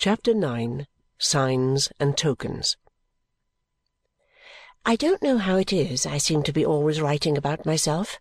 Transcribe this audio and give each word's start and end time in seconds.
Chapter 0.00 0.32
9 0.32 0.86
Signs 1.18 1.90
and 1.98 2.16
Tokens 2.16 2.76
I 4.86 4.94
don't 4.94 5.24
know 5.24 5.38
how 5.38 5.56
it 5.56 5.72
is 5.72 6.06
I 6.06 6.18
seem 6.18 6.44
to 6.44 6.52
be 6.52 6.64
always 6.64 7.00
writing 7.00 7.36
about 7.36 7.66
myself. 7.66 8.20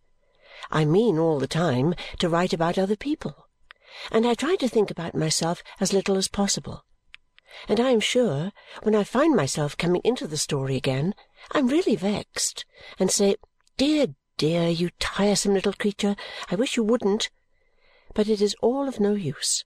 I 0.71 0.85
mean 0.85 1.19
all 1.19 1.37
the 1.37 1.45
time 1.45 1.93
to 2.17 2.29
write 2.29 2.51
about 2.51 2.79
other 2.79 2.95
people, 2.95 3.45
and 4.11 4.25
I 4.25 4.33
try 4.33 4.55
to 4.55 4.67
think 4.67 4.89
about 4.89 5.13
myself 5.13 5.61
as 5.79 5.93
little 5.93 6.17
as 6.17 6.27
possible. 6.27 6.83
And 7.67 7.79
I 7.79 7.91
am 7.91 7.99
sure 7.99 8.51
when 8.81 8.95
I 8.95 9.03
find 9.03 9.35
myself 9.35 9.77
coming 9.77 10.01
into 10.03 10.25
the 10.25 10.35
story 10.35 10.77
again, 10.77 11.13
I 11.51 11.59
am 11.59 11.67
really 11.67 11.95
vexed 11.95 12.65
and 12.97 13.11
say, 13.11 13.35
"Dear, 13.77 14.15
dear, 14.37 14.67
you 14.67 14.89
tiresome 14.97 15.53
little 15.53 15.73
creature, 15.73 16.15
I 16.49 16.55
wish 16.55 16.75
you 16.75 16.81
wouldn't!" 16.81 17.29
But 18.15 18.27
it 18.27 18.41
is 18.41 18.55
all 18.63 18.87
of 18.87 18.99
no 18.99 19.13
use. 19.13 19.63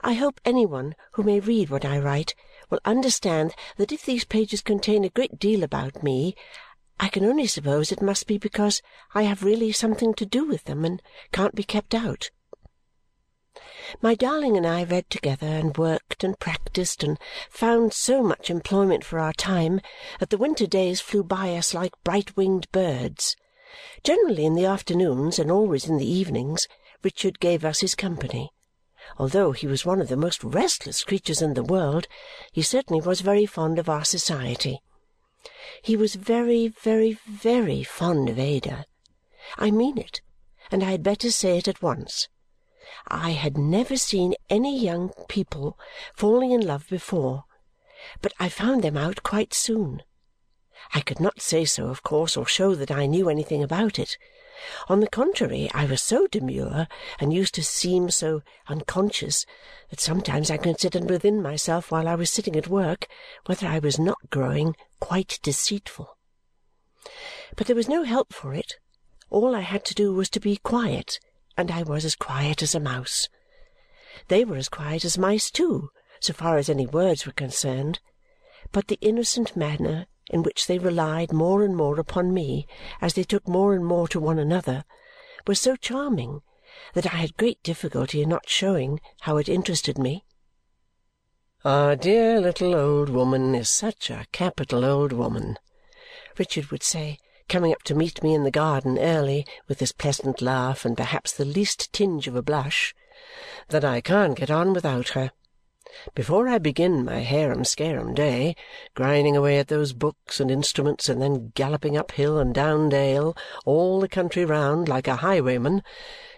I 0.00 0.14
hope 0.14 0.40
any 0.44 0.66
one 0.66 0.96
who 1.12 1.22
may 1.22 1.38
read 1.38 1.70
what 1.70 1.84
I 1.84 1.98
write 1.98 2.34
will 2.70 2.80
understand 2.84 3.54
that 3.76 3.92
if 3.92 4.04
these 4.04 4.24
pages 4.24 4.62
contain 4.62 5.04
a 5.04 5.10
great 5.10 5.38
deal 5.38 5.62
about 5.62 6.02
me, 6.02 6.34
I 6.98 7.08
can 7.08 7.24
only 7.24 7.46
suppose 7.46 7.92
it 7.92 8.02
must 8.02 8.26
be 8.26 8.36
because 8.36 8.82
I 9.14 9.22
have 9.22 9.42
really 9.42 9.72
something 9.72 10.12
to 10.14 10.26
do 10.26 10.44
with 10.44 10.64
them 10.64 10.84
and 10.84 11.00
can't 11.32 11.54
be 11.54 11.62
kept 11.62 11.94
out. 11.94 12.30
My 14.02 14.14
darling 14.14 14.56
and 14.56 14.66
I 14.66 14.84
read 14.84 15.08
together, 15.08 15.46
and 15.46 15.76
worked, 15.76 16.22
and 16.22 16.38
practised, 16.38 17.02
and 17.02 17.18
found 17.48 17.92
so 17.92 18.22
much 18.22 18.50
employment 18.50 19.04
for 19.04 19.18
our 19.18 19.32
time 19.32 19.80
that 20.18 20.30
the 20.30 20.38
winter 20.38 20.66
days 20.66 21.00
flew 21.00 21.24
by 21.24 21.56
us 21.56 21.74
like 21.74 21.92
bright 22.04 22.36
winged 22.36 22.70
birds. 22.70 23.34
Generally 24.04 24.46
in 24.46 24.54
the 24.54 24.66
afternoons, 24.66 25.38
and 25.38 25.50
always 25.50 25.88
in 25.88 25.96
the 25.96 26.10
evenings, 26.10 26.68
Richard 27.02 27.40
gave 27.40 27.64
us 27.64 27.80
his 27.80 27.94
company. 27.94 28.50
Although 29.18 29.52
he 29.52 29.66
was 29.66 29.84
one 29.84 30.00
of 30.00 30.08
the 30.08 30.16
most 30.16 30.42
restless 30.42 31.04
creatures 31.04 31.42
in 31.42 31.54
the 31.54 31.62
world, 31.62 32.06
he 32.52 32.62
certainly 32.62 33.00
was 33.00 33.20
very 33.20 33.46
fond 33.46 33.78
of 33.78 33.88
our 33.88 34.04
society. 34.04 34.80
He 35.82 35.96
was 35.96 36.14
very, 36.14 36.68
very, 36.68 37.18
very 37.26 37.82
fond 37.82 38.28
of 38.28 38.38
Ada. 38.38 38.86
I 39.56 39.70
mean 39.70 39.98
it, 39.98 40.20
and 40.70 40.84
I 40.84 40.90
had 40.90 41.02
better 41.02 41.30
say 41.30 41.58
it 41.58 41.68
at 41.68 41.82
once. 41.82 42.28
I 43.08 43.30
had 43.30 43.56
never 43.56 43.96
seen 43.96 44.34
any 44.48 44.78
young 44.78 45.12
people 45.28 45.78
falling 46.14 46.50
in 46.50 46.66
love 46.66 46.88
before, 46.88 47.44
but 48.20 48.32
I 48.38 48.48
found 48.48 48.82
them 48.82 48.96
out 48.96 49.22
quite 49.22 49.54
soon. 49.54 50.02
I 50.94 51.00
could 51.00 51.20
not 51.20 51.40
say 51.40 51.64
so, 51.64 51.88
of 51.88 52.02
course, 52.02 52.36
or 52.36 52.46
show 52.46 52.74
that 52.74 52.90
I 52.90 53.06
knew 53.06 53.28
anything 53.28 53.62
about 53.62 53.98
it. 53.98 54.16
On 54.88 55.00
the 55.00 55.08
contrary, 55.08 55.70
I 55.72 55.86
was 55.86 56.02
so 56.02 56.26
demure 56.26 56.86
and 57.18 57.32
used 57.32 57.54
to 57.54 57.62
seem 57.62 58.10
so 58.10 58.42
unconscious 58.68 59.46
that 59.88 60.00
sometimes 60.00 60.50
I 60.50 60.56
considered 60.56 61.08
within 61.08 61.40
myself 61.40 61.90
while 61.90 62.06
I 62.06 62.14
was 62.14 62.30
sitting 62.30 62.56
at 62.56 62.68
work 62.68 63.06
whether 63.46 63.66
I 63.66 63.78
was 63.78 63.98
not 63.98 64.30
growing 64.30 64.76
quite 64.98 65.38
deceitful. 65.42 66.16
But 67.56 67.66
there 67.66 67.76
was 67.76 67.88
no 67.88 68.02
help 68.02 68.32
for 68.32 68.54
it. 68.54 68.74
All 69.30 69.54
I 69.54 69.60
had 69.60 69.84
to 69.86 69.94
do 69.94 70.12
was 70.12 70.28
to 70.30 70.40
be 70.40 70.56
quiet, 70.56 71.18
and 71.56 71.70
I 71.70 71.82
was 71.82 72.04
as 72.04 72.16
quiet 72.16 72.62
as 72.62 72.74
a 72.74 72.80
mouse. 72.80 73.28
They 74.28 74.44
were 74.44 74.56
as 74.56 74.68
quiet 74.68 75.04
as 75.04 75.16
mice 75.16 75.50
too, 75.50 75.90
so 76.20 76.32
far 76.32 76.58
as 76.58 76.68
any 76.68 76.86
words 76.86 77.24
were 77.24 77.32
concerned, 77.32 78.00
but 78.72 78.88
the 78.88 78.98
innocent 79.00 79.56
manner 79.56 80.06
in 80.30 80.42
which 80.42 80.66
they 80.66 80.78
relied 80.78 81.32
more 81.32 81.62
and 81.62 81.76
more 81.76 82.00
upon 82.00 82.32
me 82.32 82.66
as 83.02 83.12
they 83.12 83.24
took 83.24 83.46
more 83.46 83.74
and 83.74 83.84
more 83.84 84.08
to 84.08 84.18
one 84.18 84.38
another 84.38 84.84
was 85.46 85.60
so 85.60 85.76
charming 85.76 86.40
that 86.94 87.12
I 87.12 87.16
had 87.16 87.36
great 87.36 87.62
difficulty 87.62 88.22
in 88.22 88.28
not 88.28 88.48
showing 88.48 89.00
how 89.20 89.36
it 89.36 89.48
interested 89.48 89.98
me. 89.98 90.24
"Our 91.64 91.96
dear 91.96 92.40
little 92.40 92.74
old 92.74 93.10
woman 93.10 93.54
is 93.54 93.68
such 93.68 94.08
a 94.08 94.26
capital 94.32 94.84
old 94.84 95.12
woman," 95.12 95.58
Richard 96.38 96.70
would 96.70 96.82
say, 96.82 97.18
coming 97.48 97.72
up 97.72 97.82
to 97.82 97.94
meet 97.94 98.22
me 98.22 98.32
in 98.32 98.44
the 98.44 98.50
garden 98.50 98.98
early 98.98 99.44
with 99.66 99.80
his 99.80 99.92
pleasant 99.92 100.40
laugh 100.40 100.84
and 100.84 100.96
perhaps 100.96 101.32
the 101.32 101.44
least 101.44 101.92
tinge 101.92 102.28
of 102.28 102.36
a 102.36 102.42
blush, 102.42 102.94
"that 103.68 103.84
I 103.84 104.00
can't 104.00 104.36
get 104.36 104.50
on 104.50 104.72
without 104.72 105.10
her. 105.10 105.32
Before 106.14 106.48
I 106.48 106.58
begin 106.58 107.04
my 107.04 107.20
harum 107.20 107.64
scarum 107.64 108.14
day, 108.14 108.54
grinding 108.94 109.36
away 109.36 109.58
at 109.58 109.68
those 109.68 109.92
books 109.92 110.40
and 110.40 110.50
instruments 110.50 111.08
and 111.08 111.20
then 111.20 111.52
galloping 111.54 111.96
up 111.96 112.12
hill 112.12 112.38
and 112.38 112.54
down 112.54 112.88
dale, 112.88 113.36
all 113.64 114.00
the 114.00 114.08
country 114.08 114.44
round, 114.44 114.88
like 114.88 115.08
a 115.08 115.16
highwayman, 115.16 115.82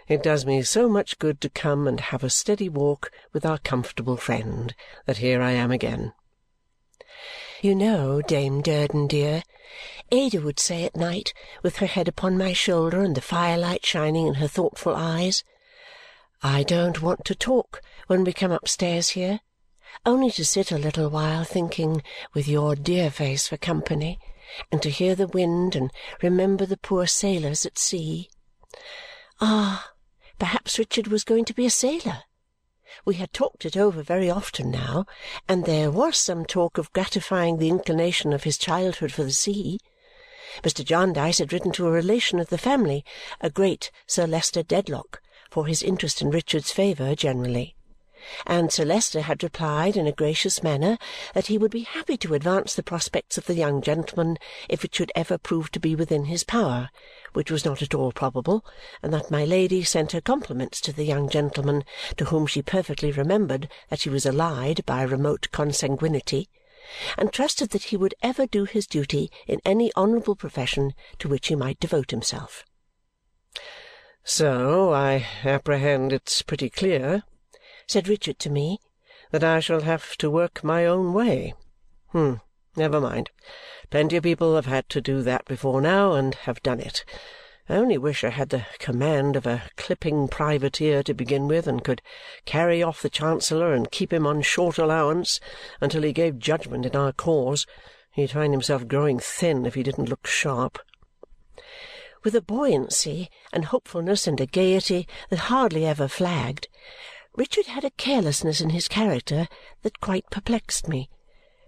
it 0.09 0.23
does 0.23 0.45
me 0.45 0.63
so 0.63 0.89
much 0.89 1.19
good 1.19 1.41
to 1.41 1.49
come 1.49 1.87
and 1.87 2.01
have 2.01 2.25
a 2.25 2.31
steady 2.31 2.69
walk 2.69 3.11
with 3.33 3.47
our 3.47 3.59
comfortable 3.59 4.17
friend 4.17 4.75
that 5.07 5.19
here 5.19 5.41
I 5.41 5.53
am 5.53 5.71
again. 5.71 6.13
You 7.61 7.75
know, 7.75 8.21
Dame 8.23 8.61
Durden 8.61 9.07
dear, 9.07 9.43
Ada 10.11 10.41
would 10.41 10.59
say 10.59 10.85
at 10.85 10.97
night, 10.97 11.33
with 11.63 11.77
her 11.77 11.87
head 11.87 12.09
upon 12.09 12.37
my 12.37 12.53
shoulder 12.53 13.03
and 13.03 13.15
the 13.15 13.21
firelight 13.21 13.87
shining 13.87 14.27
in 14.27 14.35
her 14.35 14.49
thoughtful 14.49 14.97
eyes, 14.97 15.45
I 16.43 16.65
don't 16.65 17.01
want 17.01 17.25
to 17.27 17.35
talk 17.37 17.81
when 18.07 18.25
we 18.25 18.33
come 18.33 18.53
upstairs 18.53 19.11
here, 19.11 19.41
only 20.05 20.31
to 20.31 20.45
sit 20.45 20.73
a 20.73 20.79
little 20.79 21.09
while 21.09 21.45
thinking, 21.45 22.03
with 22.35 22.49
your 22.49 22.75
dear 22.75 23.11
face 23.11 23.49
for 23.49 23.57
company, 23.57 24.19
and 24.71 24.83
to 24.83 24.91
hear 24.91 25.15
the 25.15 25.29
wind 25.29 25.77
and 25.77 25.91
remember 26.23 26.67
the 26.67 26.77
poor 26.77 27.07
sailors 27.07 27.65
at 27.65 27.79
sea. 27.79 28.29
Ah! 29.41 29.93
Perhaps 30.39 30.79
Richard 30.79 31.07
was 31.09 31.25
going 31.25 31.45
to 31.45 31.55
be 31.55 31.67
a 31.67 31.71
sailor. 31.71 32.25
We 33.05 33.15
had 33.15 33.33
talked 33.33 33.65
it 33.65 33.77
over 33.77 34.03
very 34.03 34.29
often 34.29 34.71
now, 34.71 35.07
and 35.49 35.65
there 35.65 35.91
was 35.91 36.19
some 36.19 36.45
talk 36.45 36.79
of 36.79 36.93
gratifying 36.93 37.59
the 37.59 37.69
inclination 37.69 38.33
of 38.33 38.45
his 38.45 38.59
childhood 38.59 39.13
for 39.13 39.23
the 39.23 39.31
sea. 39.31 39.79
Mr. 40.63 40.85
Jarndyce 40.85 41.39
had 41.39 41.53
written 41.53 41.73
to 41.73 41.87
a 41.87 41.93
relation 41.93 42.39
of 42.39 42.49
the 42.49 42.59
family, 42.59 43.05
a 43.41 43.51
great 43.51 43.91
Sir 44.07 44.27
Leicester 44.27 44.63
Dedlock, 44.63 45.23
for 45.51 45.67
his 45.67 45.83
interest 45.83 46.21
in 46.21 46.31
Richard's 46.31 46.73
favour 46.73 47.15
generally, 47.15 47.77
and 48.47 48.73
Sir 48.73 48.85
Leicester 48.85 49.23
had 49.23 49.43
replied 49.43 49.97
in 49.97 50.07
a 50.07 50.13
gracious 50.13 50.63
manner 50.63 50.99
that 51.35 51.47
he 51.47 51.59
would 51.59 51.71
be 51.71 51.83
happy 51.83 52.17
to 52.19 52.35
advance 52.35 52.75
the 52.75 52.83
prospects 52.83 53.39
of 53.39 53.47
the 53.47 53.55
young 53.55 53.83
gentleman 53.83 54.39
if 54.69 54.85
it 54.85 54.95
should 54.95 55.13
ever 55.15 55.39
prove 55.39 55.71
to 55.73 55.81
be 55.81 55.95
within 55.95 56.27
his 56.27 56.45
power, 56.45 56.91
which 57.33 57.51
was 57.51 57.65
not 57.65 57.83
at 57.83 57.95
all 57.95 58.13
probable, 58.13 58.65
and 59.03 59.13
that 59.13 59.31
my 59.31 59.45
Lady 59.45 59.83
sent 59.83 60.13
her 60.13 60.21
compliments 60.21 60.81
to 60.81 60.93
the 60.93 61.05
young 61.05 61.29
gentleman, 61.29 61.85
to 62.17 62.27
whom 62.27 62.47
she 62.47 62.63
perfectly 62.63 63.11
remembered 63.11 63.69
that 63.89 64.01
she 64.01 64.11
was 64.11 64.27
allied 64.27 64.85
by 64.87 65.03
remote 65.03 65.49
consanguinity, 65.53 66.49
and 67.17 67.33
trusted 67.33 67.71
that 67.71 67.85
he 67.85 67.97
would 67.97 68.15
ever 68.23 68.47
do 68.47 68.65
his 68.65 68.87
duty 68.87 69.31
in 69.47 69.61
any 69.65 69.93
honourable 69.97 70.37
profession 70.37 70.93
to 71.19 71.29
which 71.29 71.49
he 71.49 71.55
might 71.55 71.81
devote 71.81 72.11
himself. 72.11 72.65
"So 74.25 74.93
I 74.93 75.27
apprehend 75.45 76.13
it's 76.13 76.43
pretty 76.43 76.71
clear," 76.71 77.23
said 77.93 78.09
Richard 78.09 78.39
to 78.39 78.49
me, 78.49 78.81
"that 79.33 79.45
I 79.45 79.61
shall 79.61 79.83
have 79.83 80.17
to 80.17 80.31
work 80.31 80.65
my 80.65 80.87
own 80.87 81.13
way. 81.13 81.53
Hm! 82.13 82.41
Never 82.75 82.99
mind. 83.03 83.31
Plenty 83.91 84.17
of 84.17 84.23
people 84.23 84.55
have 84.55 84.65
had 84.65 84.89
to 84.89 85.03
do 85.03 85.21
that 85.21 85.45
before 85.45 85.83
now, 85.83 86.15
and 86.15 86.35
have 86.47 86.63
done 86.63 86.81
it. 86.81 87.05
I 87.69 87.75
only 87.77 87.99
wish 87.99 88.25
I 88.25 88.31
had 88.31 88.49
the 88.49 88.65
command 88.79 89.37
of 89.37 89.47
a 89.47 89.65
clipping 89.77 90.29
privateer 90.29 91.03
to 91.03 91.13
begin 91.13 91.47
with 91.49 91.67
and 91.67 91.85
could 91.85 92.01
carry 92.47 92.83
off 92.83 93.03
the 93.03 93.11
Chancellor 93.11 93.75
and 93.75 93.91
keep 93.91 94.11
him 94.11 94.27
on 94.27 94.41
short 94.41 94.79
allowance 94.79 95.39
until 95.79 96.03
he 96.03 96.15
gave 96.15 96.39
judgment 96.39 96.87
in 96.87 96.97
our 96.97 97.13
cause. 97.13 97.67
He'd 98.13 98.31
find 98.31 98.55
himself 98.55 98.89
growing 98.89 99.19
thin 99.19 99.67
if 99.67 99.75
he 99.75 99.83
didn't 99.83 100.09
look 100.09 100.27
sharp 100.27 100.79
with 102.25 102.35
a 102.35 102.41
buoyancy 102.41 103.29
and 103.53 103.67
hopefulness 103.67 104.27
and 104.27 104.41
a 104.41 104.47
gaiety 104.47 105.07
that 105.29 105.51
hardly 105.51 105.85
ever 105.85 106.09
flagged, 106.09 106.69
Richard 107.37 107.67
had 107.67 107.85
a 107.85 107.91
carelessness 107.91 108.61
in 108.61 108.71
his 108.71 108.89
character 108.89 109.49
that 109.83 110.01
quite 110.01 110.29
perplexed 110.31 110.87
me, 110.87 111.09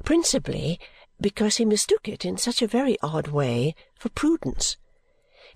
principally 0.04 0.78
because 1.20 1.56
he 1.56 1.64
mistook 1.64 2.06
it 2.08 2.24
in 2.24 2.36
such 2.36 2.60
a 2.60 2.66
very 2.66 2.98
odd 3.02 3.28
way 3.28 3.74
for 3.98 4.10
prudence. 4.10 4.76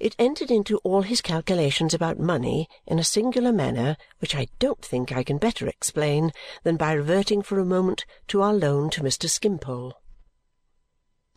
It 0.01 0.15
entered 0.19 0.51
into 0.51 0.79
all 0.79 1.03
his 1.03 1.21
calculations 1.21 1.93
about 1.93 2.19
money 2.19 2.69
in 2.87 2.99
a 2.99 3.05
singular 3.05 3.53
manner 3.53 3.97
which 4.21 4.35
I 4.35 4.47
don't 4.59 4.83
think 4.83 5.13
I 5.13 5.25
can 5.25 5.39
better 5.39 5.67
explain 5.67 6.33
than 6.63 6.77
by 6.77 6.93
reverting 6.93 7.43
for 7.43 7.59
a 7.59 7.65
moment 7.65 8.07
to 8.29 8.41
our 8.41 8.55
loan 8.55 8.91
to 8.91 9.03
Mr. 9.03 9.29
Skimpole. 9.29 9.95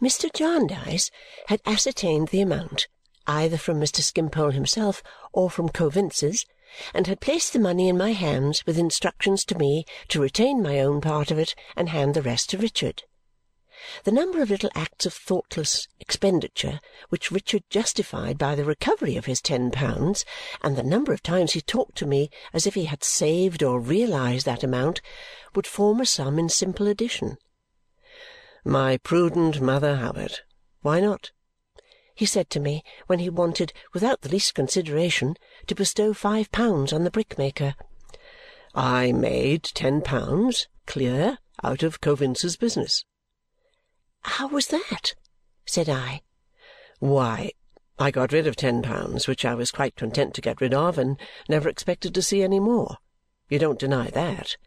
Mr. 0.01 0.31
Jarndyce 0.31 1.11
had 1.47 1.61
ascertained 1.65 2.29
the 2.29 2.41
amount 2.41 2.87
either 3.27 3.57
from 3.57 3.79
Mr. 3.79 4.01
Skimpole 4.01 4.51
himself 4.51 5.03
or 5.31 5.49
from 5.49 5.69
Coavinses, 5.69 6.45
and 6.93 7.07
had 7.07 7.19
placed 7.19 7.51
the 7.51 7.59
money 7.59 7.89
in 7.89 7.97
my 7.97 8.13
hands 8.13 8.65
with 8.65 8.77
instructions 8.77 9.43
to 9.43 9.57
me 9.57 9.83
to 10.07 10.21
retain 10.21 10.63
my 10.63 10.79
own 10.79 11.01
part 11.01 11.29
of 11.29 11.37
it 11.37 11.53
and 11.75 11.89
hand 11.89 12.13
the 12.13 12.21
rest 12.21 12.49
to 12.49 12.57
Richard. 12.57 13.03
The 14.03 14.11
number 14.11 14.41
of 14.41 14.49
little 14.49 14.69
acts 14.75 15.05
of 15.05 15.13
thoughtless 15.13 15.87
expenditure 15.99 16.79
which 17.09 17.31
Richard 17.31 17.63
justified 17.69 18.37
by 18.37 18.53
the 18.55 18.63
recovery 18.63 19.17
of 19.17 19.25
his 19.25 19.41
ten 19.41 19.71
pounds, 19.71 20.23
and 20.61 20.75
the 20.75 20.83
number 20.83 21.11
of 21.11 21.23
times 21.23 21.53
he 21.53 21.61
talked 21.61 21.97
to 21.97 22.05
me 22.05 22.29
as 22.53 22.67
if 22.67 22.75
he 22.75 22.85
had 22.85 23.03
saved 23.03 23.63
or 23.63 23.79
realized 23.79 24.45
that 24.45 24.63
amount, 24.63 25.01
would 25.55 25.65
form 25.65 25.99
a 25.99 26.05
sum 26.05 26.37
in 26.37 26.47
simple 26.47 26.87
addition. 26.87 27.37
"My 28.63 28.97
prudent 28.97 29.59
mother 29.59 29.95
Hubbard, 29.95 30.39
why 30.81 30.99
not?" 30.99 31.31
he 32.13 32.27
said 32.27 32.51
to 32.51 32.59
me 32.59 32.83
when 33.07 33.17
he 33.17 33.29
wanted, 33.31 33.73
without 33.93 34.21
the 34.21 34.29
least 34.29 34.53
consideration, 34.53 35.35
to 35.71 35.75
bestow 35.75 36.13
five 36.13 36.51
pounds 36.51 36.91
on 36.91 37.05
the 37.05 37.09
brickmaker. 37.09 37.75
"I 38.75 39.13
made 39.13 39.63
ten 39.63 40.01
pounds, 40.01 40.67
clear, 40.85 41.37
out 41.63 41.81
of 41.81 42.01
Coavinses' 42.01 42.57
business." 42.57 43.05
"How 44.23 44.49
was 44.49 44.67
that?" 44.67 45.15
said 45.65 45.87
I. 45.87 46.23
"Why, 46.99 47.53
I 47.97 48.11
got 48.11 48.33
rid 48.33 48.47
of 48.47 48.57
ten 48.57 48.81
pounds, 48.81 49.29
which 49.29 49.45
I 49.45 49.55
was 49.55 49.71
quite 49.71 49.95
content 49.95 50.33
to 50.33 50.41
get 50.41 50.59
rid 50.59 50.73
of 50.73 50.97
and 50.97 51.17
never 51.47 51.69
expected 51.69 52.13
to 52.15 52.21
see 52.21 52.43
any 52.43 52.59
more. 52.59 52.97
You 53.47 53.57
don't 53.57 53.79
deny 53.79 54.09
that?" 54.09 54.57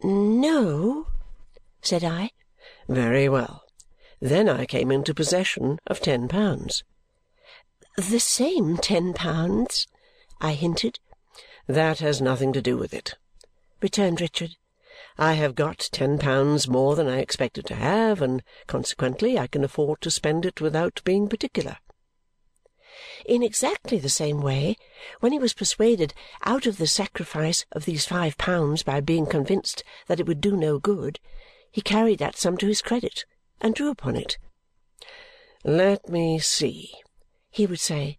"No," 0.00 1.08
said 1.82 2.04
I. 2.04 2.30
"Very 2.86 3.28
well. 3.28 3.64
Then 4.20 4.48
I 4.48 4.64
came 4.64 4.92
into 4.92 5.12
possession 5.12 5.80
of 5.88 5.98
ten 5.98 6.28
pounds." 6.28 6.84
"The 7.96 8.20
same 8.20 8.76
ten 8.76 9.12
pounds?" 9.12 9.88
I 10.46 10.52
hinted. 10.52 11.00
"That 11.66 12.00
has 12.00 12.20
nothing 12.20 12.52
to 12.52 12.60
do 12.60 12.76
with 12.76 12.92
it," 12.92 13.14
returned 13.80 14.20
Richard. 14.20 14.56
I 15.16 15.32
have 15.32 15.54
got 15.54 15.88
ten 15.90 16.18
pounds 16.18 16.68
more 16.68 16.94
than 16.96 17.08
I 17.08 17.20
expected 17.20 17.64
to 17.64 17.74
have, 17.74 18.20
and 18.20 18.42
consequently 18.66 19.38
I 19.38 19.46
can 19.46 19.64
afford 19.64 20.02
to 20.02 20.10
spend 20.10 20.44
it 20.44 20.60
without 20.60 21.00
being 21.02 21.30
particular." 21.30 21.78
In 23.24 23.42
exactly 23.42 23.98
the 23.98 24.10
same 24.10 24.42
way, 24.42 24.76
when 25.20 25.32
he 25.32 25.38
was 25.38 25.54
persuaded 25.54 26.12
out 26.42 26.66
of 26.66 26.76
the 26.76 26.86
sacrifice 26.86 27.64
of 27.72 27.86
these 27.86 28.04
five 28.04 28.36
pounds 28.36 28.82
by 28.82 29.00
being 29.00 29.24
convinced 29.24 29.82
that 30.08 30.20
it 30.20 30.26
would 30.26 30.42
do 30.42 30.58
no 30.58 30.78
good, 30.78 31.20
he 31.70 31.80
carried 31.80 32.18
that 32.18 32.36
sum 32.36 32.58
to 32.58 32.66
his 32.66 32.82
credit 32.82 33.24
and 33.62 33.74
drew 33.74 33.88
upon 33.88 34.14
it. 34.14 34.36
"Let 35.64 36.10
me 36.10 36.38
see," 36.38 36.92
he 37.50 37.64
would 37.64 37.80
say. 37.80 38.18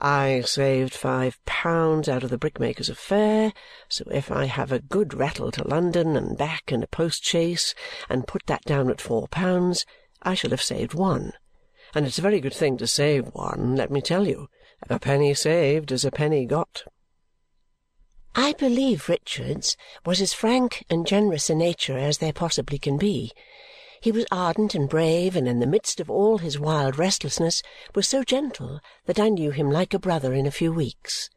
I 0.00 0.42
saved 0.42 0.94
five 0.94 1.44
pounds 1.44 2.08
out 2.08 2.22
of 2.22 2.30
the 2.30 2.38
brickmaker's 2.38 2.88
affair, 2.88 3.52
so 3.88 4.04
if 4.12 4.30
I 4.30 4.44
have 4.44 4.70
a 4.70 4.78
good 4.78 5.12
rattle 5.12 5.50
to 5.50 5.66
London 5.66 6.16
and 6.16 6.38
back 6.38 6.70
in 6.70 6.82
a 6.82 6.86
post 6.86 7.24
chaise 7.24 7.74
and 8.08 8.28
put 8.28 8.46
that 8.46 8.62
down 8.62 8.90
at 8.90 9.00
four 9.00 9.26
pounds, 9.26 9.84
I 10.22 10.34
shall 10.34 10.50
have 10.50 10.62
saved 10.62 10.94
one. 10.94 11.32
And 11.94 12.06
it's 12.06 12.18
a 12.18 12.22
very 12.22 12.40
good 12.40 12.54
thing 12.54 12.76
to 12.78 12.86
save 12.86 13.34
one, 13.34 13.74
let 13.74 13.90
me 13.90 14.00
tell 14.00 14.26
you. 14.26 14.48
A 14.88 15.00
penny 15.00 15.34
saved 15.34 15.90
is 15.90 16.04
a 16.04 16.12
penny 16.12 16.46
got. 16.46 16.84
I 18.34 18.52
believe 18.52 19.08
Richard's 19.08 19.76
was 20.06 20.20
as 20.20 20.32
frank 20.32 20.84
and 20.88 21.06
generous 21.06 21.50
a 21.50 21.56
nature 21.56 21.98
as 21.98 22.18
there 22.18 22.32
possibly 22.32 22.78
can 22.78 22.96
be. 22.96 23.32
He 24.00 24.12
was 24.12 24.26
ardent 24.30 24.74
and 24.74 24.88
brave, 24.88 25.34
and 25.34 25.48
in 25.48 25.58
the 25.58 25.66
midst 25.66 25.98
of 25.98 26.10
all 26.10 26.38
his 26.38 26.58
wild 26.58 26.98
restlessness 26.98 27.62
was 27.94 28.06
so 28.06 28.22
gentle 28.22 28.80
that 29.06 29.18
I 29.18 29.28
knew 29.28 29.50
him 29.50 29.70
like 29.70 29.92
a 29.92 29.98
brother 29.98 30.32
in 30.32 30.46
a 30.46 30.52
few 30.52 30.72
weeks. 30.72 31.30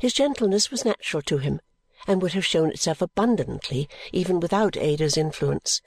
His 0.00 0.12
gentleness 0.12 0.70
was 0.70 0.84
natural 0.84 1.22
to 1.22 1.38
him 1.38 1.60
and 2.06 2.20
would 2.20 2.34
have 2.34 2.44
shown 2.44 2.70
itself 2.70 3.00
abundantly 3.00 3.88
even 4.12 4.40
without 4.40 4.76
Ada's 4.76 5.16
influence, 5.16 5.80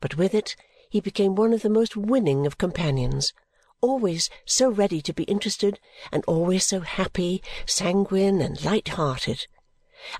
but 0.00 0.16
with 0.16 0.34
it 0.34 0.56
he 0.90 1.00
became 1.00 1.34
one 1.34 1.52
of 1.52 1.62
the 1.62 1.70
most 1.70 1.96
winning 1.96 2.46
of 2.46 2.58
companions, 2.58 3.32
always 3.80 4.30
so 4.44 4.70
ready 4.70 5.00
to 5.02 5.12
be 5.12 5.24
interested 5.24 5.78
and 6.10 6.24
always 6.26 6.66
so 6.66 6.80
happy, 6.80 7.42
sanguine, 7.66 8.40
and 8.40 8.64
light-hearted. 8.64 9.46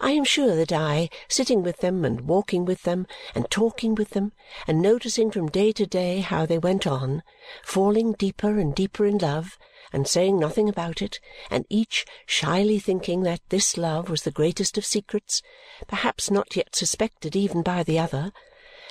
I 0.01 0.13
am 0.13 0.25
sure 0.25 0.57
that 0.57 0.73
I, 0.73 1.11
sitting 1.29 1.63
with 1.63 1.79
them, 1.79 2.05
and 2.05 2.23
walking 2.23 2.65
with 2.65 2.83
them, 2.83 3.07
and 3.35 3.51
talking 3.51 3.95
with 3.95 4.11
them, 4.11 4.33
and 4.67 4.81
noticing 4.81 5.31
from 5.31 5.49
day 5.49 5.73
to 5.73 5.85
day 5.85 6.21
how 6.21 6.47
they 6.47 6.59
went 6.59 6.87
on, 6.87 7.23
falling 7.63 8.13
deeper 8.13 8.59
and 8.59 8.75
deeper 8.75 9.05
in 9.05 9.19
love, 9.19 9.59
and 9.93 10.09
saying 10.09 10.39
nothing 10.39 10.69
about 10.69 11.03
it, 11.03 11.21
and 11.51 11.67
each 11.69 12.05
shyly 12.27 12.79
thinking 12.79 13.23
that 13.23 13.41
this 13.51 13.77
love 13.77 14.09
was 14.09 14.23
the 14.23 14.31
greatest 14.31 14.79
of 14.79 14.87
secrets, 14.87 15.43
perhaps 15.87 16.31
not 16.31 16.57
yet 16.57 16.75
suspected 16.75 17.37
even 17.37 17.63
by 17.63 17.83
the 17.83 17.99
other, 17.99 18.33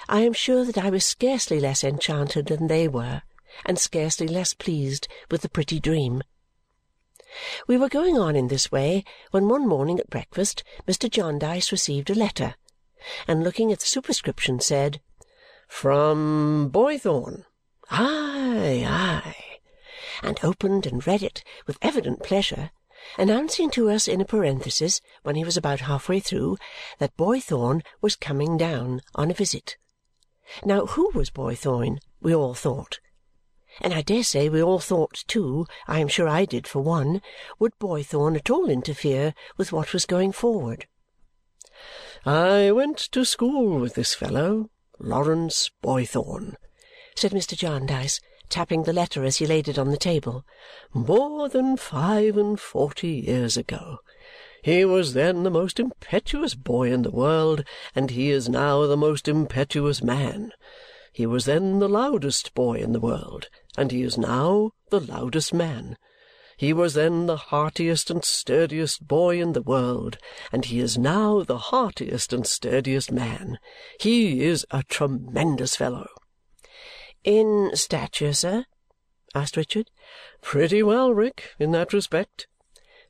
I 0.10 0.22
am 0.22 0.34
sure 0.34 0.66
that 0.66 0.78
I 0.78 0.90
was 0.90 1.06
scarcely 1.06 1.60
less 1.60 1.84
enchanted 1.84 2.48
than 2.48 2.68
they 2.68 2.88
were, 2.88 3.22
and 3.66 3.80
scarcely 3.80 4.28
less 4.28 4.54
pleased 4.54 5.08
with 5.32 5.42
the 5.42 5.50
pretty 5.50 5.80
dream. 5.80 6.24
We 7.68 7.78
were 7.78 7.90
going 7.90 8.18
on 8.18 8.36
in 8.36 8.48
this 8.48 8.72
way 8.72 9.04
when 9.32 9.50
one 9.50 9.68
morning 9.68 10.00
at 10.00 10.10
breakfast 10.10 10.64
Mr. 10.88 11.10
Jarndyce 11.10 11.72
received 11.72 12.10
a 12.10 12.16
letter, 12.16 12.56
and 13.28 13.44
looking 13.44 13.72
at 13.72 13.80
the 13.80 13.86
superscription 13.86 14.60
said, 14.60 15.02
"From 15.68 16.70
Boythorn." 16.72 17.46
"Aye, 17.90 18.86
aye!" 18.88 19.60
and 20.22 20.40
opened 20.44 20.86
and 20.86 21.06
read 21.06 21.24
it 21.24 21.44
with 21.66 21.78
evident 21.82 22.24
pleasure, 22.24 22.72
announcing 23.18 23.70
to 23.72 23.90
us 23.90 24.08
in 24.08 24.22
a 24.22 24.26
parenthesis 24.26 25.02
when 25.24 25.36
he 25.36 25.44
was 25.44 25.58
about 25.58 25.82
half-way 25.82 26.20
through 26.20 26.58
that 27.00 27.18
Boythorn 27.18 27.82
was 28.02 28.16
coming 28.16 28.58
down 28.58 29.02
on 29.16 29.32
a 29.32 29.34
visit. 29.34 29.78
Now 30.64 30.86
who 30.86 31.10
was 31.14 31.30
Boythorn, 31.30 32.00
we 32.22 32.34
all 32.34 32.54
thought 32.54 33.00
and 33.82 33.94
I 33.94 34.02
dare 34.02 34.24
say 34.24 34.50
we 34.50 34.62
all 34.62 34.80
thought 34.80 35.24
too, 35.28 35.66
I 35.88 36.00
am 36.00 36.08
sure 36.08 36.28
I 36.28 36.46
did 36.46 36.68
for 36.68 36.82
one, 36.82 37.22
would 37.58 37.78
Boythorn 37.80 38.36
at 38.36 38.50
all 38.50 38.70
interfere 38.70 39.34
with 39.58 39.72
what 39.72 39.94
was 39.94 40.06
going 40.06 40.32
forward? 40.32 40.88
"I 42.26 42.72
went 42.72 43.00
to 43.14 43.26
school 43.26 43.80
with 43.80 43.96
this 43.96 44.14
fellow, 44.14 44.70
Lawrence 45.00 45.72
Boythorn," 45.82 46.56
said 47.16 47.32
Mr. 47.32 47.58
Jarndyce, 47.58 48.20
tapping 48.48 48.84
the 48.84 48.94
letter 48.94 49.24
as 49.24 49.38
he 49.38 49.48
laid 49.48 49.68
it 49.68 49.80
on 49.80 49.90
the 49.90 49.98
table, 49.98 50.46
"more 50.94 51.50
than 51.50 51.76
five 51.76 52.38
and 52.38 52.60
forty 52.60 53.24
years 53.26 53.58
ago. 53.58 53.98
He 54.62 54.86
was 54.86 55.14
then 55.14 55.44
the 55.44 55.50
most 55.50 55.80
impetuous 55.80 56.54
boy 56.54 56.92
in 56.92 57.02
the 57.02 57.12
world, 57.12 57.66
and 57.96 58.12
he 58.12 58.30
is 58.30 58.48
now 58.48 58.86
the 58.86 58.96
most 58.96 59.28
impetuous 59.28 60.04
man. 60.04 60.54
He 61.14 61.28
was 61.28 61.46
then 61.46 61.78
the 61.78 61.88
loudest 61.88 62.56
boy 62.56 62.80
in 62.80 62.92
the 62.92 63.00
world, 63.00 63.48
and 63.78 63.92
he 63.92 64.02
is 64.02 64.18
now 64.18 64.72
the 64.90 65.00
loudest 65.00 65.54
man. 65.54 65.96
He 66.58 66.74
was 66.74 66.96
then 66.96 67.28
the 67.28 67.38
heartiest 67.38 68.10
and 68.10 68.26
sturdiest 68.26 69.08
boy 69.08 69.40
in 69.40 69.54
the 69.54 69.62
world, 69.62 70.18
and 70.52 70.66
he 70.66 70.80
is 70.80 70.98
now 70.98 71.44
the 71.44 71.60
heartiest 71.60 72.34
and 72.34 72.48
sturdiest 72.48 73.12
man. 73.12 73.60
He 74.00 74.44
is 74.44 74.66
a 74.72 74.82
tremendous 74.82 75.76
fellow." 75.76 76.08
"In 77.24 77.72
stature, 77.76 78.34
sir?" 78.34 78.66
asked 79.36 79.56
Richard. 79.56 79.92
"Pretty 80.42 80.82
well, 80.82 81.14
Rick, 81.14 81.52
in 81.60 81.72
that 81.74 81.94
respect 81.94 82.48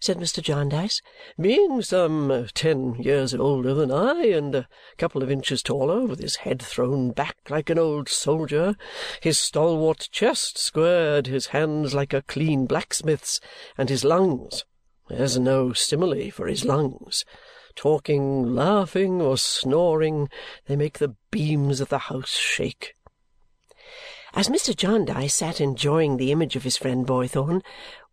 said 0.04 0.18
Mr. 0.18 0.44
Jarndyce. 0.44 1.02
"Being 1.40 1.82
some 1.82 2.30
uh, 2.30 2.48
ten 2.54 2.96
years 2.96 3.34
older 3.34 3.74
than 3.74 3.90
I 3.90 4.26
and 4.26 4.54
a 4.54 4.68
couple 4.98 5.24
of 5.24 5.32
inches 5.32 5.64
taller, 5.64 6.06
with 6.06 6.20
his 6.20 6.36
head 6.36 6.62
thrown 6.62 7.12
back 7.12 7.38
like 7.50 7.70
an 7.70 7.80
old 7.80 8.10
soldier, 8.10 8.76
his 9.22 9.40
stalwart 9.40 10.10
chest 10.12 10.58
squared, 10.58 11.28
his 11.28 11.48
hands 11.48 11.94
like 11.94 12.14
a 12.14 12.22
clean 12.22 12.66
blacksmith's, 12.66 13.40
and 13.78 13.88
his 13.88 14.04
lungs 14.04 14.66
there's 15.08 15.40
no 15.40 15.72
simile 15.72 16.32
for 16.32 16.48
his 16.48 16.66
lungs 16.66 17.24
talking, 17.76 18.54
laughing, 18.54 19.22
or 19.22 19.38
snoring, 19.38 20.30
they 20.68 20.76
make 20.76 21.00
the 21.00 21.16
beams 21.32 21.80
of 21.80 21.90
the 21.90 21.98
house 21.98 22.36
shake. 22.36 22.96
As 24.36 24.50
Mr. 24.50 24.76
Jarndyce 24.76 25.36
sat 25.36 25.62
enjoying 25.62 26.18
the 26.18 26.32
image 26.32 26.56
of 26.56 26.64
his 26.64 26.78
friend 26.78 27.06
Boythorn, 27.06 27.62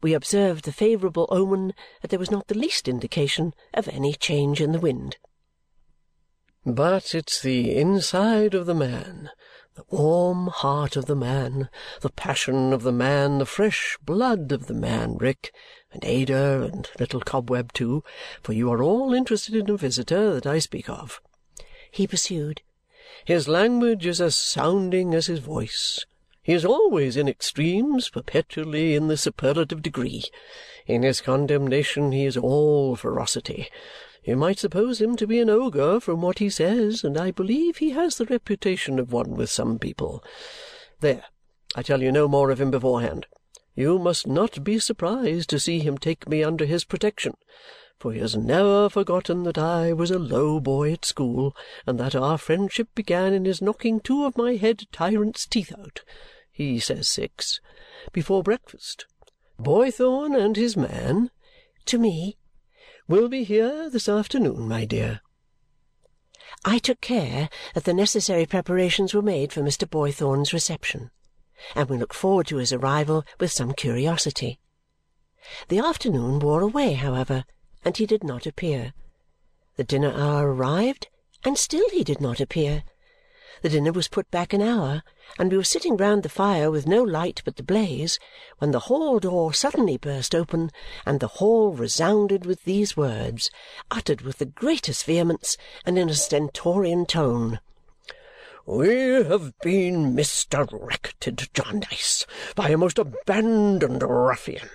we 0.02 0.14
observed 0.14 0.64
the 0.64 0.72
favourable 0.72 1.28
omen 1.30 1.74
that 2.00 2.08
there 2.08 2.18
was 2.18 2.30
not 2.30 2.46
the 2.48 2.58
least 2.58 2.88
indication 2.88 3.54
of 3.74 3.88
any 3.88 4.12
change 4.14 4.60
in 4.60 4.72
the 4.72 4.80
wind. 4.80 5.16
"But 6.64 7.14
it's 7.14 7.40
the 7.40 7.76
inside 7.76 8.54
of 8.54 8.66
the 8.66 8.74
man, 8.74 9.30
the 9.74 9.84
warm 9.88 10.48
heart 10.48 10.96
of 10.96 11.06
the 11.06 11.16
man, 11.16 11.70
the 12.00 12.10
passion 12.10 12.72
of 12.72 12.82
the 12.82 12.92
man, 12.92 13.38
the 13.38 13.46
fresh 13.46 13.96
blood 14.02 14.52
of 14.52 14.66
the 14.66 14.74
man, 14.74 15.16
Rick, 15.16 15.54
and 15.92 16.04
Ada, 16.04 16.68
and 16.70 16.88
little 16.98 17.20
Cobweb 17.20 17.72
too, 17.72 18.04
for 18.42 18.52
you 18.52 18.70
are 18.70 18.82
all 18.82 19.14
interested 19.14 19.54
in 19.54 19.70
a 19.70 19.76
visitor 19.76 20.34
that 20.34 20.46
I 20.46 20.58
speak 20.58 20.88
of," 20.88 21.20
he 21.90 22.06
pursued. 22.06 22.62
"His 23.24 23.48
language 23.48 24.06
is 24.06 24.20
as 24.20 24.36
sounding 24.36 25.14
as 25.14 25.26
his 25.26 25.40
voice. 25.40 26.04
He 26.50 26.56
is 26.56 26.64
always 26.64 27.16
in 27.16 27.28
extremes, 27.28 28.08
perpetually 28.08 28.96
in 28.96 29.06
the 29.06 29.16
superlative 29.16 29.82
degree. 29.82 30.24
In 30.84 31.04
his 31.04 31.20
condemnation 31.20 32.10
he 32.10 32.24
is 32.24 32.36
all 32.36 32.96
ferocity. 32.96 33.68
You 34.24 34.34
might 34.34 34.58
suppose 34.58 35.00
him 35.00 35.14
to 35.18 35.28
be 35.28 35.38
an 35.38 35.48
ogre 35.48 36.00
from 36.00 36.22
what 36.22 36.40
he 36.40 36.50
says, 36.50 37.04
and 37.04 37.16
I 37.16 37.30
believe 37.30 37.76
he 37.76 37.90
has 37.90 38.16
the 38.16 38.24
reputation 38.24 38.98
of 38.98 39.12
one 39.12 39.36
with 39.36 39.48
some 39.48 39.78
people. 39.78 40.24
There! 40.98 41.22
I 41.76 41.82
tell 41.82 42.02
you 42.02 42.10
no 42.10 42.26
more 42.26 42.50
of 42.50 42.60
him 42.60 42.72
beforehand. 42.72 43.28
You 43.76 44.00
must 44.00 44.26
not 44.26 44.64
be 44.64 44.80
surprised 44.80 45.50
to 45.50 45.60
see 45.60 45.78
him 45.78 45.98
take 45.98 46.28
me 46.28 46.42
under 46.42 46.64
his 46.64 46.82
protection, 46.82 47.34
for 47.96 48.12
he 48.12 48.18
has 48.18 48.36
never 48.36 48.88
forgotten 48.88 49.44
that 49.44 49.56
I 49.56 49.92
was 49.92 50.10
a 50.10 50.18
low 50.18 50.58
boy 50.58 50.94
at 50.94 51.04
school 51.04 51.54
and 51.86 51.96
that 52.00 52.16
our 52.16 52.38
friendship 52.38 52.88
began 52.96 53.34
in 53.34 53.44
his 53.44 53.62
knocking 53.62 54.00
two 54.00 54.24
of 54.24 54.36
my 54.36 54.56
head 54.56 54.88
tyrant's 54.90 55.46
teeth 55.46 55.72
out 55.78 56.02
he 56.68 56.78
says 56.78 57.08
six 57.08 57.58
before 58.12 58.42
breakfast. 58.42 59.06
Boythorn 59.58 60.38
and 60.38 60.56
his 60.56 60.76
man" 60.76 61.30
to 61.86 61.96
me 61.98 62.36
will 63.08 63.28
be 63.28 63.44
here 63.44 63.88
this 63.88 64.10
afternoon, 64.10 64.68
my 64.68 64.84
dear." 64.84 65.22
I 66.62 66.78
took 66.78 67.00
care 67.00 67.48
that 67.72 67.84
the 67.84 67.94
necessary 67.94 68.44
preparations 68.44 69.14
were 69.14 69.22
made 69.22 69.54
for 69.54 69.62
Mr. 69.62 69.88
Boythorn's 69.88 70.52
reception, 70.52 71.10
and 71.74 71.88
we 71.88 71.96
looked 71.96 72.14
forward 72.14 72.46
to 72.48 72.56
his 72.56 72.74
arrival 72.74 73.24
with 73.38 73.50
some 73.50 73.72
curiosity. 73.72 74.60
The 75.68 75.78
afternoon 75.78 76.40
wore 76.40 76.60
away, 76.60 76.92
however, 76.92 77.46
and 77.86 77.96
he 77.96 78.04
did 78.04 78.22
not 78.22 78.44
appear. 78.44 78.92
The 79.76 79.84
dinner 79.84 80.12
hour 80.12 80.52
arrived, 80.52 81.08
and 81.42 81.56
still 81.56 81.88
he 81.88 82.04
did 82.04 82.20
not 82.20 82.38
appear. 82.38 82.84
The 83.62 83.68
dinner 83.68 83.90
was 83.90 84.06
put 84.06 84.30
back 84.30 84.52
an 84.52 84.62
hour, 84.62 85.02
and 85.36 85.50
we 85.50 85.56
were 85.56 85.64
sitting 85.64 85.96
round 85.96 86.22
the 86.22 86.28
fire 86.28 86.70
with 86.70 86.86
no 86.86 87.02
light 87.02 87.42
but 87.44 87.56
the 87.56 87.64
blaze 87.64 88.16
when 88.58 88.70
the 88.70 88.78
hall 88.86 89.18
door 89.18 89.52
suddenly 89.52 89.96
burst 89.96 90.36
open 90.36 90.70
and 91.04 91.18
the 91.18 91.26
hall 91.26 91.72
resounded 91.72 92.46
with 92.46 92.62
these 92.62 92.96
words, 92.96 93.50
uttered 93.90 94.20
with 94.20 94.38
the 94.38 94.46
greatest 94.46 95.04
vehemence 95.04 95.56
and 95.84 95.98
in 95.98 96.08
a 96.08 96.14
stentorian 96.14 97.06
tone. 97.06 97.58
We 98.66 99.24
have 99.24 99.58
been 99.60 100.14
misdirected, 100.14 101.48
Jarndyce, 101.54 102.26
by 102.54 102.68
a 102.68 102.76
most 102.76 102.98
abandoned 102.98 104.02
ruffian 104.02 104.68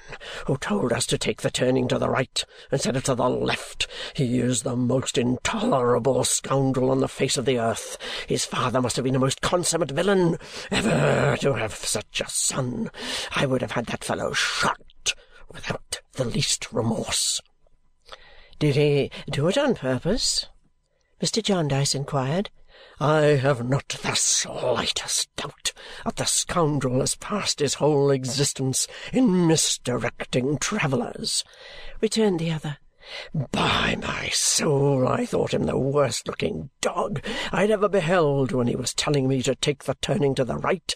who 0.47 0.57
told 0.57 0.91
us 0.91 1.05
to 1.07 1.19
take 1.19 1.41
the 1.41 1.51
turning 1.51 1.87
to 1.89 1.99
the 1.99 2.09
right 2.09 2.43
instead 2.71 2.95
of 2.95 3.03
to 3.03 3.15
the 3.15 3.29
left. 3.29 3.87
He 4.15 4.39
is 4.39 4.63
the 4.63 4.75
most 4.75 5.19
intolerable 5.19 6.23
scoundrel 6.23 6.89
on 6.89 6.99
the 6.99 7.07
face 7.07 7.37
of 7.37 7.45
the 7.45 7.59
earth. 7.59 7.97
His 8.27 8.43
father 8.43 8.81
must 8.81 8.95
have 8.95 9.05
been 9.05 9.15
a 9.15 9.19
most 9.19 9.41
consummate 9.41 9.91
villain. 9.91 10.39
Ever 10.71 11.37
to 11.41 11.53
have 11.53 11.75
such 11.75 12.21
a 12.21 12.29
son! 12.29 12.89
I 13.35 13.45
would 13.45 13.61
have 13.61 13.71
had 13.71 13.85
that 13.87 14.03
fellow 14.03 14.33
shot 14.33 15.13
without 15.51 16.01
the 16.13 16.25
least 16.25 16.73
remorse. 16.73 17.39
Did 18.57 18.75
he 18.75 19.11
do 19.29 19.47
it 19.47 19.57
on 19.59 19.75
purpose? 19.75 20.47
Mr. 21.21 21.41
Jarndyce 21.41 21.93
inquired. 21.93 22.49
I 22.99 23.21
have 23.37 23.65
not 23.65 23.87
the 23.87 24.15
slightest 24.15 25.33
doubt 25.37 25.71
that 26.03 26.17
the 26.17 26.25
scoundrel 26.25 26.99
has 26.99 27.15
passed 27.15 27.59
his 27.59 27.75
whole 27.75 28.11
existence 28.11 28.85
in 29.13 29.47
misdirecting 29.47 30.57
travellers," 30.57 31.45
returned 32.01 32.41
the 32.41 32.51
other. 32.51 32.79
"By 33.33 33.95
my 33.95 34.27
soul, 34.27 35.07
I 35.07 35.25
thought 35.25 35.53
him 35.53 35.63
the 35.63 35.77
worst-looking 35.77 36.69
dog 36.81 37.23
I 37.49 37.61
had 37.61 37.71
ever 37.71 37.87
beheld 37.87 38.51
when 38.51 38.67
he 38.67 38.75
was 38.75 38.93
telling 38.93 39.29
me 39.29 39.41
to 39.43 39.55
take 39.55 39.85
the 39.85 39.95
turning 40.01 40.35
to 40.35 40.43
the 40.43 40.57
right, 40.57 40.93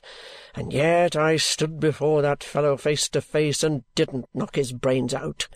and 0.56 0.74
yet 0.74 1.16
I 1.16 1.38
stood 1.38 1.80
before 1.80 2.22
that 2.22 2.44
fellow 2.44 2.76
face 2.76 3.08
to 3.08 3.22
face 3.22 3.64
and 3.64 3.86
didn't 3.96 4.28
knock 4.34 4.58
his 4.58 4.74
brains 4.74 5.14
out." 5.14 5.48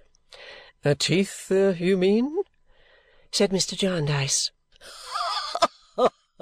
A 0.85 0.95
"teeth, 0.95 1.51
uh, 1.51 1.73
you 1.77 1.97
mean?" 1.97 2.43
said 3.29 3.51
Mr. 3.51 3.77
Jarndyce. 3.77 4.51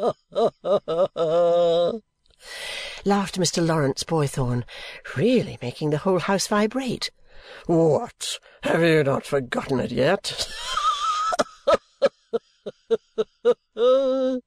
laughed 3.06 3.40
Mr. 3.40 3.66
Lawrence 3.66 4.04
Boythorn, 4.04 4.64
really 5.16 5.58
making 5.62 5.92
the 5.92 6.00
whole 6.00 6.20
house 6.20 6.48
vibrate. 6.48 7.12
"What! 7.68 8.40
Have 8.64 8.82
you 8.82 9.04
not 9.04 9.26
forgotten 9.26 9.80
it 9.80 9.92
yet? 9.92 10.48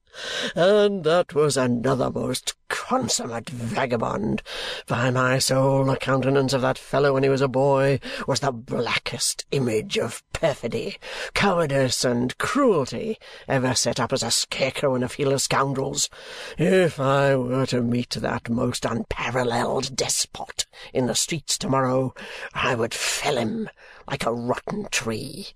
and 0.56 1.04
that 1.04 1.34
was 1.34 1.56
another 1.56 2.10
most 2.10 2.54
consummate 2.86 3.48
vagabond. 3.48 4.42
By 4.86 5.10
my 5.10 5.38
soul, 5.38 5.86
the 5.86 5.96
countenance 5.96 6.52
of 6.52 6.60
that 6.60 6.76
fellow 6.76 7.14
when 7.14 7.22
he 7.22 7.30
was 7.30 7.40
a 7.40 7.48
boy 7.48 7.98
was 8.26 8.40
the 8.40 8.52
blackest 8.52 9.46
image 9.52 9.96
of 9.96 10.22
perfidy, 10.34 10.98
cowardice, 11.32 12.04
and 12.04 12.36
cruelty 12.36 13.16
ever 13.48 13.74
set 13.74 13.98
up 13.98 14.12
as 14.12 14.22
a 14.22 14.30
scarecrow 14.30 14.94
in 14.94 15.02
a 15.02 15.08
field 15.08 15.32
of 15.32 15.40
scoundrels. 15.40 16.10
If 16.58 17.00
I 17.00 17.34
were 17.36 17.64
to 17.68 17.80
meet 17.80 18.10
that 18.10 18.50
most 18.50 18.84
unparalleled 18.84 19.96
despot 19.96 20.66
in 20.92 21.06
the 21.06 21.14
streets 21.14 21.56
to-morrow, 21.56 22.12
I 22.52 22.74
would 22.74 22.92
fell 22.92 23.38
him 23.38 23.70
like 24.06 24.26
a 24.26 24.34
rotten 24.34 24.88
tree. 24.90 25.54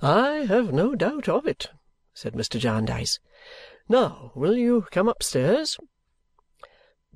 I 0.00 0.46
have 0.48 0.72
no 0.72 0.94
doubt 0.94 1.28
of 1.28 1.46
it, 1.46 1.68
said 2.14 2.32
Mr. 2.32 2.58
Jarndyce. 2.58 3.20
Now, 3.90 4.32
will 4.34 4.56
you 4.56 4.86
come 4.90 5.06
upstairs? 5.06 5.76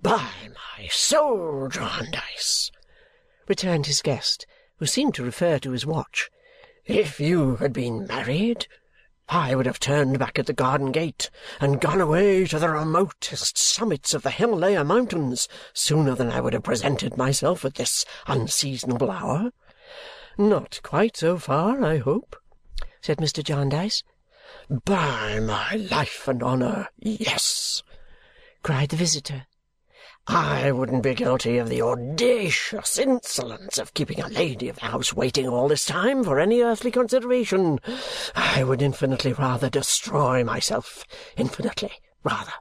By 0.00 0.30
my 0.78 0.86
soul, 0.92 1.68
Jarndyce, 1.68 2.70
returned 3.48 3.86
his 3.86 4.00
guest, 4.00 4.46
who 4.76 4.86
seemed 4.86 5.14
to 5.16 5.24
refer 5.24 5.58
to 5.58 5.72
his 5.72 5.84
watch, 5.84 6.30
if 6.84 7.18
you 7.18 7.56
had 7.56 7.72
been 7.72 8.06
married, 8.06 8.68
I 9.28 9.56
would 9.56 9.66
have 9.66 9.80
turned 9.80 10.20
back 10.20 10.38
at 10.38 10.46
the 10.46 10.52
garden 10.52 10.92
gate 10.92 11.30
and 11.60 11.80
gone 11.80 12.00
away 12.00 12.46
to 12.46 12.60
the 12.60 12.70
remotest 12.70 13.58
summits 13.58 14.14
of 14.14 14.22
the 14.22 14.30
Himalaya 14.30 14.84
Mountains 14.84 15.48
sooner 15.72 16.14
than 16.14 16.30
I 16.30 16.40
would 16.40 16.52
have 16.52 16.62
presented 16.62 17.16
myself 17.16 17.64
at 17.64 17.74
this 17.74 18.04
unseasonable 18.28 19.10
hour. 19.10 19.50
Not 20.38 20.78
quite 20.84 21.16
so 21.16 21.38
far, 21.38 21.84
I 21.84 21.98
hope, 21.98 22.36
said 23.00 23.18
Mr. 23.18 23.42
Jarndyce. 23.42 24.04
By 24.84 25.40
my 25.40 25.74
life 25.74 26.28
and 26.28 26.40
honour, 26.40 26.86
yes! 26.98 27.82
cried 28.62 28.90
the 28.90 28.96
visitor. 28.96 29.47
I 30.28 30.72
wouldn't 30.72 31.02
be 31.02 31.14
guilty 31.14 31.56
of 31.56 31.70
the 31.70 31.80
audacious 31.80 32.98
insolence 32.98 33.78
of 33.78 33.94
keeping 33.94 34.20
a 34.20 34.28
lady 34.28 34.68
of 34.68 34.76
the 34.76 34.86
house 34.86 35.14
waiting 35.14 35.48
all 35.48 35.68
this 35.68 35.86
time 35.86 36.22
for 36.22 36.38
any 36.38 36.60
earthly 36.60 36.90
consideration. 36.90 37.80
I 38.36 38.62
would 38.62 38.82
infinitely 38.82 39.32
rather 39.32 39.70
destroy 39.70 40.44
myself, 40.44 41.04
infinitely 41.38 41.92
rather. 42.24 42.52